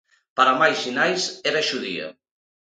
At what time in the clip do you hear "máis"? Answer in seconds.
0.61-0.77